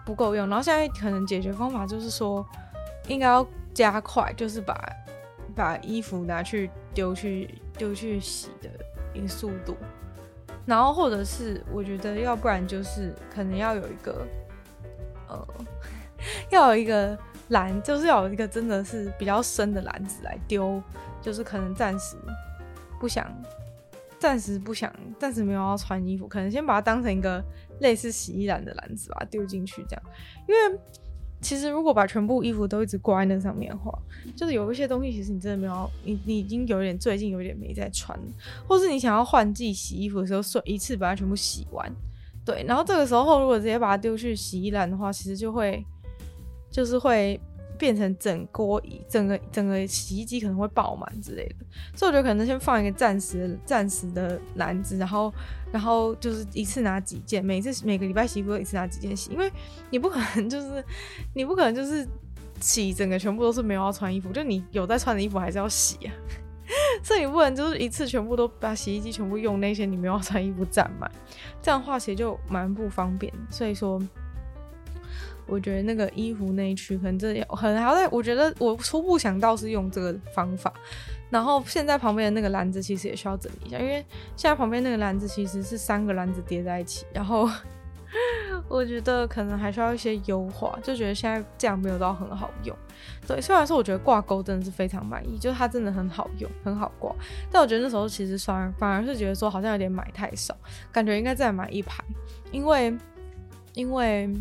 [0.05, 2.47] 不够用，然后现在可能解决方法就是说，
[3.09, 4.89] 应该要加快，就是把
[5.53, 8.69] 把衣服拿去丢去丢去洗的
[9.13, 9.75] 一速度，
[10.65, 14.25] 然后或者是我觉得要不然就是可能要有一个
[15.27, 15.47] 呃
[16.49, 17.17] 要有一个
[17.49, 20.81] 篮，就是要有一个真的是比较深的篮子来丢，
[21.21, 22.15] 就是可能暂时
[22.99, 23.25] 不想，
[24.19, 27.43] 暂时不想，暂时没有要穿衣服，可能先把它当成一个
[27.79, 30.03] 类似洗衣篮的篮子把它丢进去这样，
[30.47, 30.79] 因为。
[31.41, 33.91] 其实，如果把全部衣服都一直挂在那上面的话，
[34.35, 38.17] 就是有一些东西，其实你真的没有，你你已经有点最近有点没在穿，
[38.67, 41.91] 或是你想要换季洗衣服的时候，顺一次把它全部洗完，
[42.45, 45.83] 对，然后这个时候如果直接把它丢去洗衣篮的话，其实就会，
[46.69, 47.39] 就是会。
[47.81, 51.65] 变成整锅整个整个洗衣机可能会爆满之类的，
[51.95, 55.33] 所以我觉得可能先放一个暂时暂时的篮子，然后
[55.71, 59.51] 然后就是一次拿几件，每次每个礼拜洗衣服一次拿几件洗，因为
[59.89, 60.85] 你不可能就是
[61.33, 62.07] 你不可能就是
[62.59, 66.13] 洗整个全部都是没有要穿衣服，就你有在穿的衣服还是要洗啊，
[67.01, 71.11] 所以你不能就是一次全部都把洗衣机全部用那些你没有要穿衣服占满，
[71.63, 73.99] 这样的话其实就蛮不方便，所以说。
[75.51, 80.73] 我觉得那个衣服那一区可能这要很好，在我觉得我初步想到是用这个方法，
[81.29, 83.95] 然后现在旁边的那个篮子其实也需要整理一下，因为
[84.37, 87.49] 现在旁边那个篮子其实是三个篮子叠在一起，然后
[88.69, 92.73] 我觉得可能还需要一些优化，就觉得现在这样没有到很好用。
[93.27, 97.13] 对，虽然说我觉得挂钩真的是非常满意，就是它真的很好用，很好挂，
[97.51, 100.55] 但我觉得那时候其实反而反而是觉得说好像有点买太少，
[100.93, 102.01] 感觉应该再买一排，
[102.53, 102.97] 因为
[103.73, 104.33] 因为。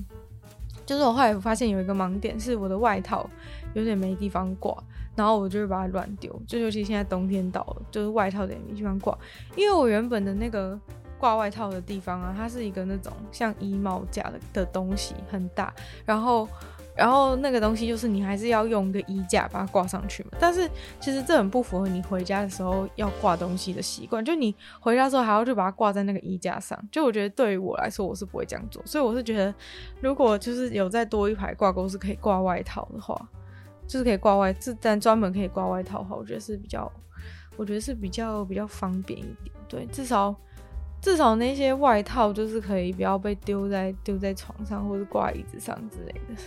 [0.86, 3.28] 就是我后来发现有一个盲点，是我的外套
[3.74, 4.76] 有点没地方挂，
[5.14, 6.30] 然后我就会把它乱丢。
[6.46, 9.16] 就尤其现在冬天到了，就是外套有点没地方挂，
[9.56, 10.78] 因为我原本的那个
[11.18, 15.72] 挂外套的地方啊，它是一个那种像衣帽架的的东西，很大，
[16.04, 16.48] 然后。
[16.96, 20.68] 然后那个东西就是你还是要用一个衣架把它挂上去嘛，但是
[21.00, 29.54] 其实这很不符合你回家的时候要挂东西的习惯，就你回家之后还要去把它挂在那个衣架上，就我觉得对于我来说我是不会这样做，所以我是觉得
[30.00, 33.16] 如果就是有再多一排挂钩是可以挂外套的话，
[33.86, 36.90] 就是可以挂外，这但专门可以挂外套的话，我觉得是比较，
[37.56, 40.34] 我觉得是比较比较方便一点，对，至少
[41.00, 46.42] 至少那些外套就是可以不要被丢在丢在床上或者挂椅子上之类的。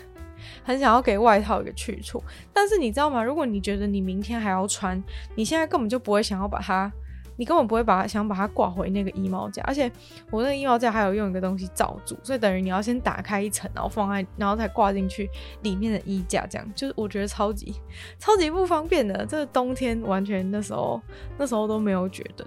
[0.64, 3.24] 很想要给外套一个去处，但是你知道吗？
[3.24, 5.02] 如果你觉得你明天还要穿，
[5.36, 6.92] 你现在根本就不会想要把它，
[7.38, 9.62] 你根本不会把它想把它挂回那个衣帽架。
[9.64, 9.92] 而且
[10.30, 15.30] 我那个衣帽架还有用一个东西罩住，所以等于你要先打开一层，然后放在，然后再挂进去
[15.62, 17.74] 里面的衣架，这样就是我觉得超级
[18.20, 19.26] 超级不方便的。
[19.26, 21.02] 这个冬天完全那时候
[21.38, 22.46] 那时候都没有觉得。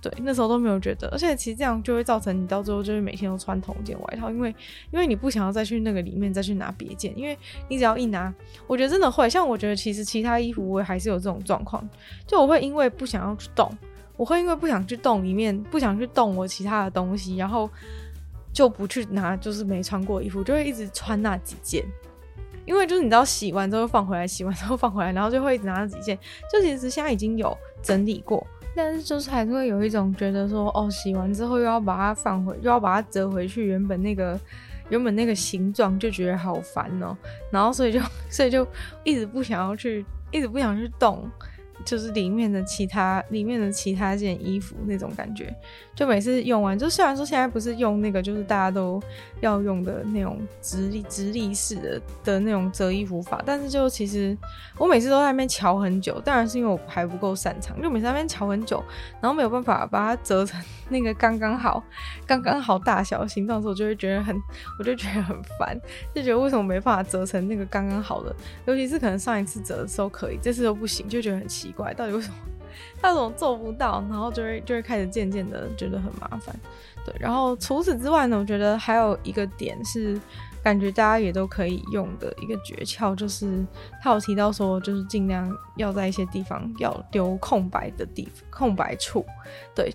[0.00, 4.54] 对，那时候都没有觉得，而且其实这样就会造成你到最后就是每天都穿同一件外套，因为
[4.92, 7.36] 因为你不想要再去那个里面再去拿别件，因为
[7.68, 8.32] 你只要一拿，
[8.68, 11.86] 我觉得真的会，像我觉得其实其他衣服我也还是有这种状况，
[12.26, 13.68] 就我会因为不想要去动，
[14.16, 17.68] 我会因为不想去动里面，不想去动我其他的东西，然后
[18.52, 21.84] 就不去拿就是没穿过衣服，就会一直穿那几件，
[22.64, 26.16] 因为就是你知道洗完之后放回来，洗完之后放回来，然后就会一直拿那几件，
[26.52, 28.46] 就其实现在已经有整理过。
[28.78, 34.38] 但是就是还是会有一种觉得说，哦，洗完之后又要把它放回，又要把它折回去原本那个
[34.88, 37.16] 原本那个形状，就觉得好烦哦。
[37.50, 38.64] 然后所以就 所以就
[39.02, 41.28] 一直不想要去，一直不想去动。
[41.88, 45.50] 就是里面的其他里面的其他件衣服那种感觉，
[45.94, 49.00] 就每次用完，就虽然说现在不是用那个，就是大家都
[49.40, 54.36] 要用的那种直立直立式的的那种折衣服法，但是就其实
[54.76, 58.84] 我每次都在那边瞧很久，当然是因为我还不够擅长，就每次那边瞧很久，
[59.22, 61.82] 然后没有办法把它折成 那个刚刚好、
[62.26, 64.36] 刚刚好大小形状的时候，就会觉得很，
[64.78, 65.74] 我就觉得很烦，
[66.14, 68.34] 就觉得为什么没办法折成那个刚刚好的，
[68.66, 71.94] 尤其是可能上一次折的时候可以，这次都不行，就觉得很奇怪。
[71.94, 72.34] 到底为什么？
[73.00, 74.04] 他怎么做不到？
[74.10, 76.54] 然后就会就会开始渐渐的觉得很麻烦。
[77.04, 80.20] 对，然后除此之外呢，我觉得还有一个点是，
[80.62, 83.64] 感觉大家也都可以用的一个诀窍，就是
[84.02, 89.24] 他有提到说，就是尽量要在一些地方要留空白的地，空白处。
[89.74, 89.92] 对，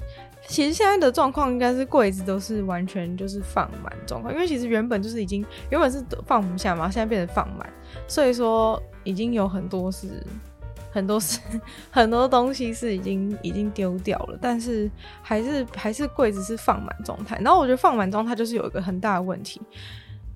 [0.47, 7.71] 其实现在的状况应该是柜子都是完全就是放满状况，因为其实原本就是已经原本是放不下嘛，现在变成放满，
[8.07, 10.25] 所以说已经有很多是。
[10.93, 11.39] 很多是
[11.89, 14.89] 很多东西是已经已经丢掉了，但是
[15.23, 17.35] 还是还是柜子是放满状态。
[17.41, 19.59] 然后我觉得放满状态就是有一个很大的问题，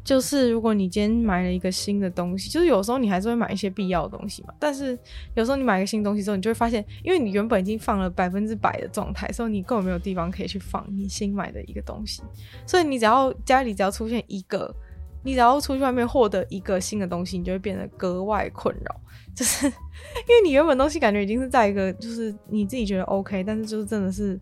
[0.04, 4.54] 就是如果你今天买了一个新的东西，就是有时候你还是会买一些必要的东西嘛。
[4.58, 4.98] 但是
[5.36, 12.24] 有时候你买个新东西之后，你就会发现，因为你原本已经放了百分之百的状态，所以你根本没有地方可以去放你新买的一个东西。
[12.66, 14.74] 所以你只要家里只要出现一个，
[15.24, 18.96] 你只要出去外面获得一个新的东西，你就会变得格外困扰。
[19.38, 24.40] 就是因为你原本东西感觉已经是在一个就是你自己觉得 OK，但是就是真的是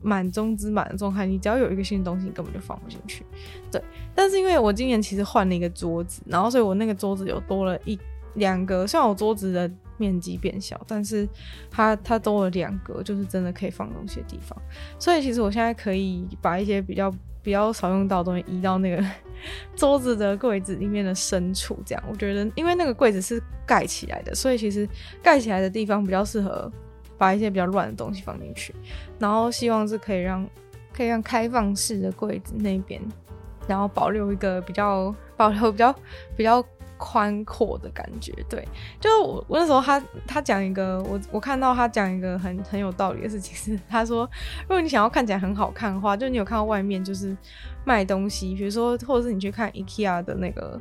[0.00, 3.26] 满中之满的状态，你只要有一个新的东西，你根本就放不进去。
[3.72, 3.82] 对，
[4.14, 7.98] 但是因为我今年其实换了一个桌子，然后所以我那个桌子有多了一
[8.34, 11.28] 两个，虽然我桌子的面积变小，但是
[11.68, 14.56] 它它多了两个，就是真的可以放东西的地方。
[14.96, 17.12] 所以其实我现在可以把一些比较
[17.46, 19.00] 比较少用到的东西移到那个
[19.76, 24.88] 桌子的柜子里面的深处，这样我觉得，因为那个柜子是盖起来的，所以其实
[25.22, 26.68] 盖起来的地方比较适合
[27.16, 28.74] 把一些比较乱的东西放进去。
[29.20, 30.44] 然后希望是可以让
[30.92, 33.00] 可以让开放式的柜子那边，
[33.68, 35.94] 然后保留一个比较保留比较
[36.36, 36.60] 比较。
[36.98, 38.66] 宽阔的感觉，对，
[39.00, 44.28] 就是我我那时候他他讲一个，我我看到他讲一个很很有道理的事情是，他说，
[44.62, 47.36] 如果你想要看起来很好看的话，就你有看到外面就是
[47.84, 50.80] 卖东西，比如说或者是你去看 IKEA 的那个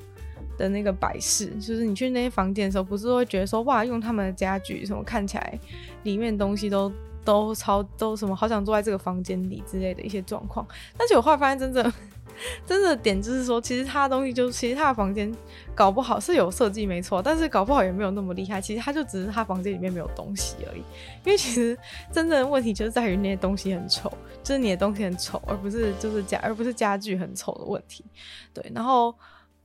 [0.57, 5.59] 的那个摆饰，就是你去那些房间的时候，不是会觉得说哇，用他们的家具什么看起来
[6.03, 6.91] 里面东西都
[7.23, 10.65] 都超都什么，好想坐在这个房间里之类的一些状况，
[10.97, 11.93] 但是我后来发现真正。
[12.65, 15.33] 真的点就是说，其实他的东西就是，其实他的房间
[15.73, 18.59] 搞不好是有设计没错，但是搞不好也没有那么厉害。
[18.61, 20.81] 其实他就只是他房间里面没有东西而已。
[21.23, 21.77] 因为其实
[22.11, 24.11] 真正的问题就是在于那些东西很丑，
[24.43, 28.03] 就是你的东西很丑，而不是就是家而不是家具很丑的问题。
[28.53, 29.13] 对，然后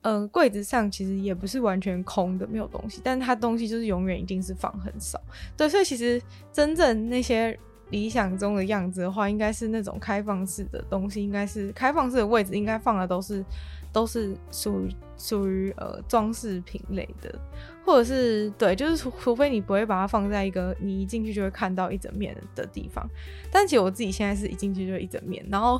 [0.01, 5.19] 嗯，柜子上其实也不是完全空的，没有东西，但是他东西就是永远一定是放很少。
[5.55, 7.59] 对，所以其实真正那些。
[7.91, 13.45] 理想中的样子的话，应该是那种开放式的东西，应该是开放式的位置，应该放的都是
[13.91, 17.37] 都是属于属于呃装饰品类的，
[17.85, 23.07] 或者是对，就是除非你不会把它放在一个你一进去就会看到一整面的地方。
[23.51, 25.79] 但其实我自己现在是一进去就一整面，然后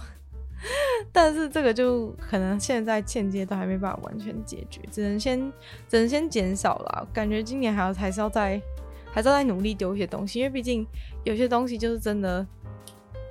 [1.12, 5.40] 但是这个就可能现在现阶段还没办法完全解决，只能先
[5.88, 7.08] 只能先减少了。
[7.14, 8.62] 感觉今年还要还是要再。
[9.14, 10.88] 还是在努力丢一些东西，因为毕竟
[11.24, 12.46] 有些东西就是真的，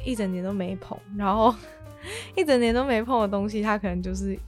[0.04, 1.54] 一整年都没碰，然后
[2.36, 4.38] 一整年都没碰的东西，它可能就是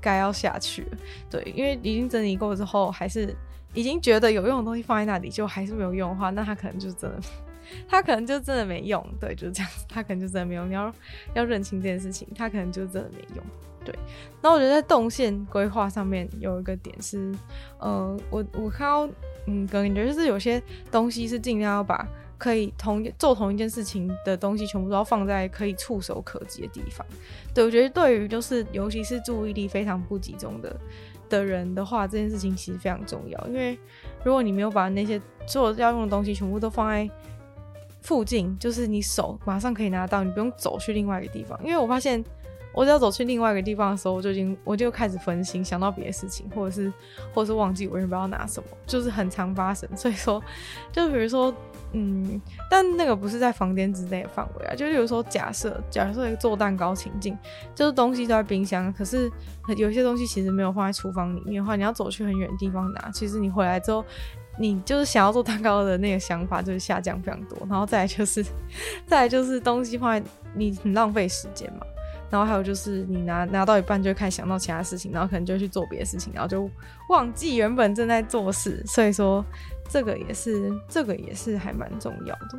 [0.00, 0.98] 该要下去了。
[1.30, 3.34] 对，因为已经整理过之后，还是
[3.74, 7.20] 已经觉得有用的东西放在那里，就还是没有用的话，那它可能就真的，
[7.88, 9.04] 它可能就真的没用。
[9.18, 10.68] 对，就是这样子，它可能就真的没用。
[10.68, 10.92] 你要
[11.34, 13.44] 要认清这件事情，它可能就真的没用。
[13.82, 13.98] 对，
[14.42, 17.34] 那我觉得在动线规划上面有一个点是，
[17.78, 19.08] 呃，我我看到。
[19.46, 22.06] 嗯，感觉就是有些东西是尽量要把
[22.40, 27.06] 可以同做同一件事情的东西全部都要放在可以触手可及的地方。
[27.54, 30.74] 对，我觉得对于就是尤其是注意力非常不集中的
[31.28, 33.46] 的人的话，这件事情其实非常重要。
[33.46, 33.78] 因为
[34.24, 37.08] 如果你没有把那些做要用的东西全部都放在
[38.00, 41.60] 附近，就是你手马上可以拿到，你不用走去另外一个地方。
[41.62, 42.24] 因为我发现。
[42.72, 46.92] 我只要走去另外一个地方的时候，我就已经我就开始分心，想到别的事情，或者是
[47.34, 49.88] 或者是忘记我原本要拿什么，就是很常发生。
[49.96, 50.40] 所以说，
[50.92, 51.52] 就比如说，
[51.92, 54.74] 嗯，但那个不是在房间之内的范围啊。
[54.74, 57.36] 就比如说假设，假设一个做蛋糕情境，
[57.74, 59.30] 就是东西都在冰箱，可是
[59.76, 63.10] 有些东西其实没有放在厨房里面的话，你要走去很远的地方拿。
[63.12, 64.04] 其实你回来之后，
[64.58, 67.58] 你就是想要做蛋糕的那个想法就是下降非常多。
[67.68, 68.44] 然后再来就是，
[69.06, 71.80] 再来就是东西放在你很浪费时间嘛。
[72.30, 76.70] 然后还有就是，你拿拿到一半就开始想到其他事情，然后可能就去做别的事情，然后就
[77.08, 78.80] 忘记原本正在做事。
[78.86, 79.44] 所以说，
[79.90, 82.58] 这个也是这个也是还蛮重要的。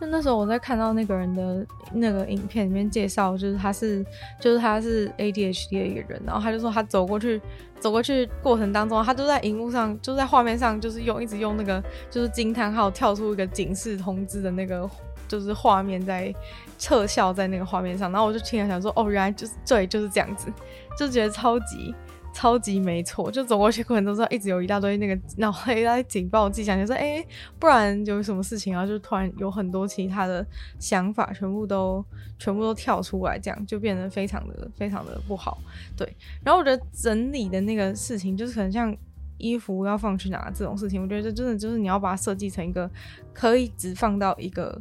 [0.00, 4.04] 就那时候我在看到那个人的那个影片里面介绍，就是他是
[4.40, 7.40] 就是他是 ADHD 的一个人，然后他就说他走过去
[7.80, 14.88] 走过去过程当中，他就在荧幕上就在画面上就是用一直用那个就是惊叹号跳出一个警示通知的那个。
[15.26, 16.34] 就是画面在
[16.80, 20.50] 特效在那个画面上，然后我就听了想说，哦，原来就是对，就是这样子，
[20.96, 21.94] 就觉得超级
[22.32, 23.30] 超级没错。
[23.30, 27.24] 就走过去过程中，知道一直有一大堆那个脑黑在警报迹象，就说，哎、
[27.58, 30.46] 不然有什么事情，然后就突然有很多其他的
[30.78, 32.04] 想法，全部都
[32.38, 35.58] 全部都跳出来，这样就变得非常的非常的不好。
[35.96, 36.06] 对，
[36.44, 38.96] 然后我觉得整理的那个事情，就是可能像
[39.38, 42.90] 衣服要放去哪这种事情，我觉得这真的就是你要把它设计成一个
[43.32, 44.80] 可以只放到一个。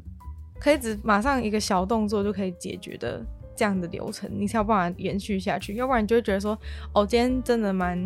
[0.59, 3.23] 可以只马上一个小动作就可以解决的
[3.57, 5.75] 这样的流程，你才有办法延续下去。
[5.75, 6.57] 要不然你就会觉得说，
[6.93, 7.99] 哦，今天真的蛮，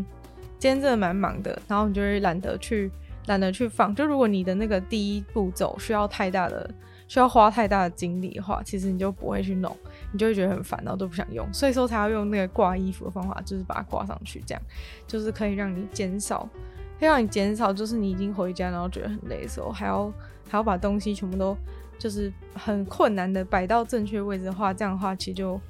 [0.57, 2.89] 今天真的蛮忙的，然后你就会懒得去，
[3.27, 3.93] 懒得去放。
[3.93, 6.67] 就如果你的那个第一步骤需要太大的，
[7.07, 9.75] 需要花太大的精力的话，其实你就不会去弄，
[10.13, 11.45] 你就会觉得很烦，然后都不想用。
[11.53, 14.61] 所以说才要用那个挂衣服的方法，就是把它挂上去，这样
[15.05, 16.49] 就是可以让你减少，
[16.97, 20.11] 可以让你减少，就是你已经回家然后觉得很累的时候，还要
[20.49, 21.57] 还要把东西全部都。
[22.01, 25.61] 就是很困难的摆到正确位置的话，这样的话其实就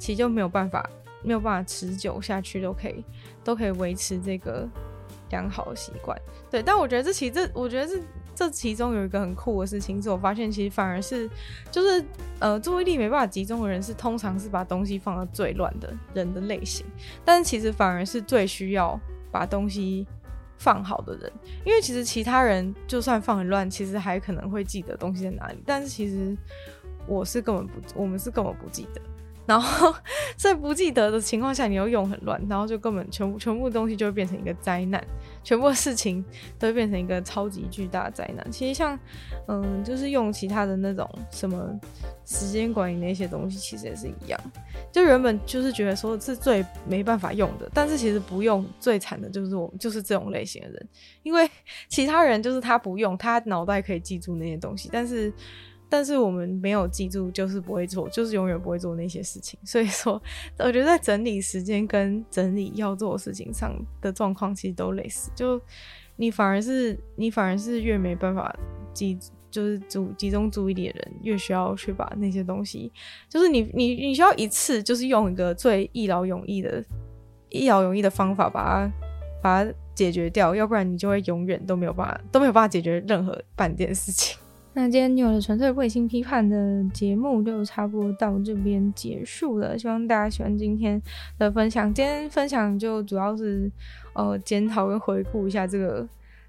[0.00, 0.84] 其实就没有办法
[1.22, 3.04] 没有办法持久下去，都可以
[3.44, 4.68] 都可以维持这个
[5.30, 6.20] 良好的习惯。
[6.50, 8.02] 对，但我觉得这其实这我觉得这
[8.34, 11.30] 这其中有一个很酷的事情，是我发现其实反而是
[11.70, 12.04] 就是
[12.40, 16.84] 呃注意力没办法集中的人是通常是把东西放到最乱的人的类型，
[17.24, 18.98] 但是其实反而是最需要
[19.30, 20.04] 把东西
[20.58, 21.32] 放好的人，
[21.64, 25.58] 因为其实其他人就算放很乱，其实还可能会记得东西在哪里。
[25.64, 26.36] 但是其实
[27.06, 29.00] 我是根本不，我们是根本不记得。
[29.46, 29.94] 然后
[30.34, 35.00] 在不记得的情况下，你又用很乱，然后就根本全部全部东西就会变成一个灾难，
[35.44, 36.24] 全部的事情
[36.58, 38.50] 都会变成一个超级巨大的灾难。
[38.50, 38.98] 其实像
[39.46, 41.78] 嗯，就是用其他的那种什么
[42.26, 44.38] 时间管理那些东西，其实也是一样。
[44.92, 50.88] 就原本就是觉得说是最没办法用的，但是其实不用最惨的就是我就是这种类型的人，
[51.22, 51.48] 因为
[51.88, 55.32] 其他人就是他不用，他脑袋可以记住那些东西，但是。
[55.88, 59.56] 但是我们没有记住，就是不会做，就是永远不会做那些事情。
[59.64, 60.20] 所以说，
[60.58, 65.30] 我觉得在整理时间跟整理要做的事情上的状况其实都类似。
[65.36, 65.60] 就
[66.16, 68.52] 你反而是你反而是越没办法
[68.92, 69.16] 集，
[69.56, 72.92] 就是注集中注意力的人，越需要去把那些东西，
[73.26, 76.84] 就是你你你需要一次就是用一个最一劳永逸的
[77.48, 78.92] 一劳永逸的方法把它
[79.42, 84.38] 把它解决掉，要不然你就会永远都没有办法都没有办法解决任何 半件事情。
[84.74, 91.00] 那今天有了纯粹不性批判的节目就差不多到这边结束了，希望大家喜欢今天
[91.38, 91.94] 的分享。
[91.94, 93.72] 今天分享就主要是
[94.12, 96.06] 呃检讨跟回顾一下这个。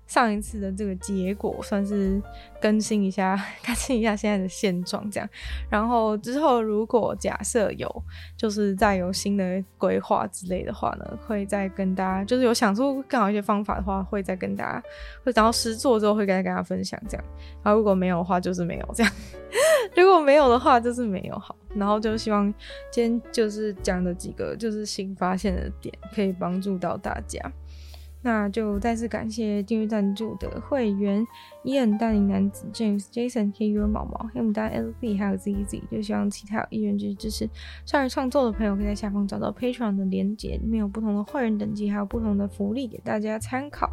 [0.07, 2.21] 上一次的这个结果算是
[2.61, 5.29] 更新一下， 更新一下现在的现状这样。
[5.69, 8.03] 然后之后如果假设有，
[8.35, 14.83] 就是再有新的规划之类的话呢，会再跟大家，就是有想出更好一些方法的话，会再跟大家，
[15.23, 17.25] 会等到实做之后会跟大家分享这样。
[17.61, 19.11] 然后如果没有的话，就是没有这样。
[19.95, 21.55] 如果没有的话，就是没有好。
[21.75, 22.51] 然后就希望
[22.91, 27.39] 今天就是讲的几个就是新发现的点，可以帮助到大家。
[28.21, 31.25] 那就再次感谢订阅赞助的会员。
[31.63, 37.49] 伊恩、大龄男子、James、Jason、K U、毛毛、黑牡丹、LZ，还有 ZZ，就希望其他有意愿继续支持
[37.85, 43.89] 少儿创作的朋友，可以在下方找到 Patreon 的连结，里面有不同的会员等级，还有不同的福利给大家参考。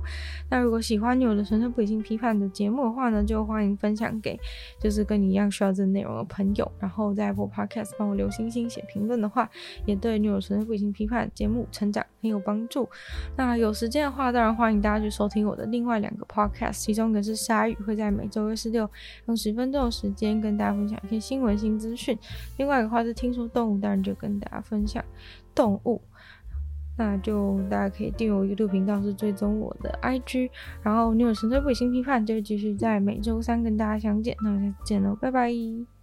[0.51, 4.39] 那如果喜欢有的纯粹不理性批判的节目的话呢，就欢迎分享给
[4.81, 6.71] 就是跟你一样需要这内容的朋友。
[6.79, 9.51] 然后在 Apple Podcast 帮我留星星、写评论的话，
[9.85, 12.89] 也对女友纯粹不理性批判节目成长很有帮助。
[13.37, 17.75] 那有时间的话，当然欢迎大家去收听我的另外两个 Podcast，其中一个是鲨。
[17.87, 18.89] 会在每周二、四、六
[19.27, 22.19] 用十分钟的时间跟大家分享一些新闻、新资讯。
[22.59, 25.05] 另外的话是听说动物，当然就跟大家分享
[25.55, 26.01] 动物。
[26.97, 30.51] 那就大家可以订阅我 YouTube 频道，是追踪我的 IG。
[30.83, 34.37] 然后女友纯粹不理性批判就继续在每周三跟大家相见。
[34.43, 35.94] 那我们下次见喽，拜拜。